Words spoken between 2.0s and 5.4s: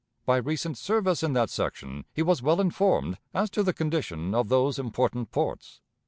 he was well informed as to the condition of those important